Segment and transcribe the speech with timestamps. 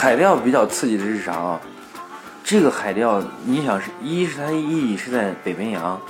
[0.00, 1.60] 海钓比较刺激的是啥啊？
[2.42, 6.00] 这个海钓，你想是一是它意义是在北冰洋，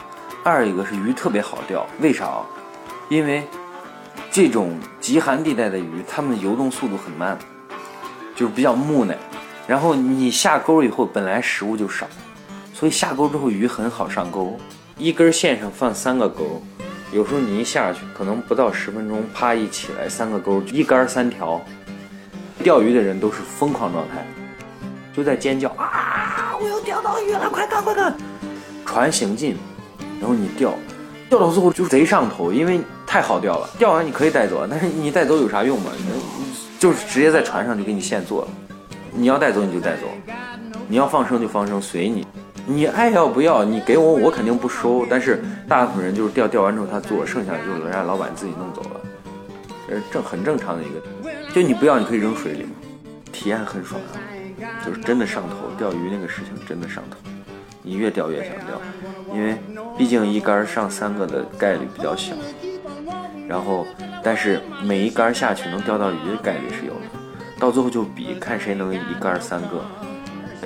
[0.45, 2.47] 二一个是鱼特别好钓，为啥啊？
[3.09, 3.43] 因为
[4.31, 7.37] 这种极寒地带的鱼，它们游动速度很慢，
[8.37, 9.13] 就是比较木讷。
[9.67, 12.07] 然后你下钩以后，本来食物就少，
[12.73, 14.57] 所以下钩之后鱼很好上钩。
[14.99, 16.63] 一根线上放三个钩，
[17.11, 21.61] 有时候你一下去，可能不到十分钟，啪一起来三个钩，一杆三条。
[22.63, 24.27] 钓鱼的人都是疯狂状态，
[25.17, 26.57] 就在尖叫啊！
[26.61, 28.15] 我又钓到鱼了，快看快看！
[28.85, 29.57] 船行进，
[30.21, 30.75] 然后你钓，
[31.29, 33.69] 钓到最后就贼上头，因为太好钓了。
[33.79, 35.91] 钓完你可以带走，但是你带走有啥用嘛？
[36.79, 38.49] 就是直接在船上就给你现做了。
[39.13, 40.03] 你要带走你就带走，
[40.87, 42.27] 你要放生就放生，随你。
[42.67, 45.07] 你爱要不要，你给我我肯定不收。
[45.09, 49.01] 但是大部分人就是钓钓完之后他做，剩下的就是人家老板自己弄走了，
[49.89, 51.01] 这是正很正常的一个。
[51.53, 52.71] 就你不要，你可以扔水里嘛，
[53.33, 54.15] 体验很爽啊，
[54.85, 55.57] 就是真的上头。
[55.77, 57.17] 钓鱼那个事情真的上头，
[57.83, 58.81] 你越钓越想钓，
[59.35, 59.57] 因为
[59.99, 62.35] 毕竟一杆上三个的概率比较小，
[63.49, 63.87] 然后
[64.23, 67.01] 但是每一杆下去能钓到鱼的概率是有的，
[67.59, 69.85] 到最后就比看谁能一杆三个，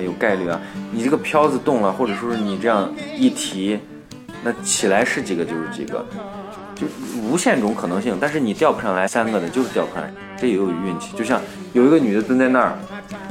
[0.03, 0.61] 有概率啊。
[0.91, 3.79] 你这个漂子动了，或者说是你这样一提，
[4.45, 6.05] 那起来是几个就是几个。
[6.75, 6.85] 就
[7.21, 11.15] 无限种可能性，但是你钓不上来三个的，就是钓不上来，这也有运气。
[11.15, 12.77] 就像有一个女的蹲在那儿，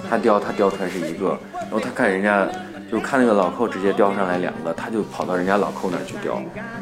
[0.08, 2.48] 她钓，她钓出来是一个，然后她看人家，
[2.90, 6.40] 就看那个老寇直接钓上来两个，她就跑到人家老寇那儿去钓，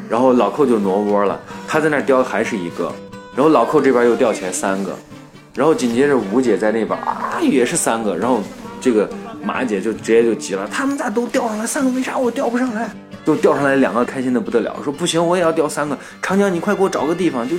[0.09, 1.37] 然后老寇就挪窝了，
[1.67, 2.89] 她在那儿钓还是一个，
[3.35, 4.95] 然后老寇这边又钓起来三个，
[5.53, 8.39] 然后紧接着吴姐在那边啊也是三个，然后
[8.79, 9.09] 这个
[9.43, 12.89] 马姐就直接就急了，他们咋都钓上来三个，为啥我钓不上来？
[13.25, 15.97] 就钓上来两个，开心的不得了，说不行，我也要钓三个。
[16.21, 17.55] 长江，你快给我找个地方，就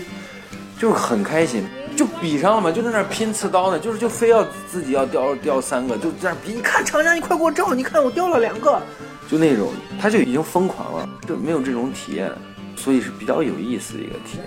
[0.78, 1.64] 就是很开心，
[1.96, 6.52] 就比上了嘛，就在那拼刺刀呢，就是就非要自己要钓钓三个，就在那比。
[6.52, 8.80] 你看长江，你快给我照，你看我钓了两个，
[9.28, 9.70] 就那种，
[10.00, 12.30] 他就已经疯狂了，就没有这种体验，
[12.76, 14.44] 所以是比较有意思的一个体验。